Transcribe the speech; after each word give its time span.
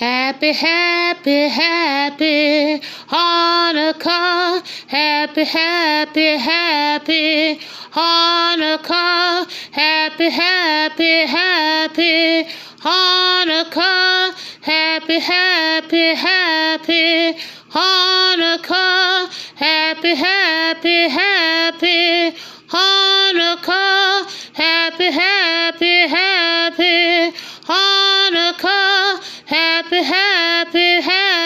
Happy, 0.00 0.54
happy, 0.54 1.48
happy 1.48 2.80
Hanukkah. 3.12 4.64
Happy, 4.86 5.44
happy, 5.44 6.38
happy 6.38 7.60
Hanukkah. 7.92 9.46
Happy, 9.70 10.30
happy, 10.30 11.26
happy 11.26 12.48
Hanukkah. 12.80 14.32
Happy, 14.62 15.18
happy, 15.18 16.14
happy 16.14 17.34
Hanukkah. 17.68 19.28
Happy, 19.56 20.14
happy, 20.14 21.08
happy 21.10 22.32
Hanukkah. 22.72 24.24
Happy, 24.54 25.10
happy. 25.10 25.59
up 30.60 30.74
her 30.74 31.00
house. 31.00 31.39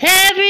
Every 0.00 0.47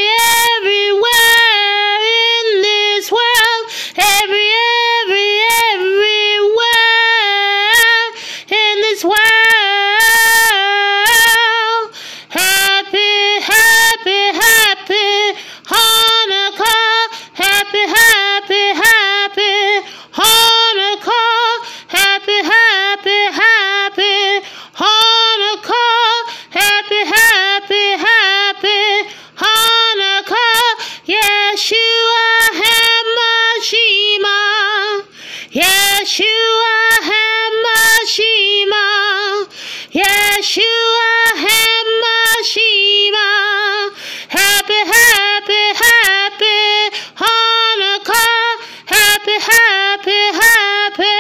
Yeshua 35.51 36.77
HaMashiach, 37.09 38.69
Yeshua 39.97 41.09
HaMashiach. 41.43 42.69
Happy, 44.29 44.81
happy, 44.93 45.63
happy 45.81 46.61
Hanukkah. 47.17 48.61
Happy, 48.85 49.37
happy, 49.41 50.21
happy 50.37 51.17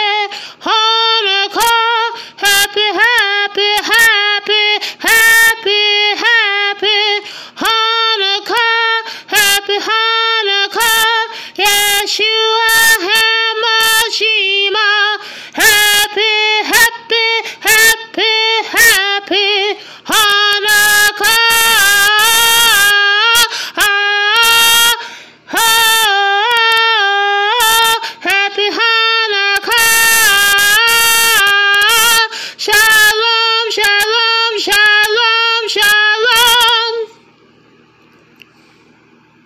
Hanukkah. 0.61 2.13
Happy, 2.37 2.87
happy, 3.01 3.71
happy. 3.83 4.08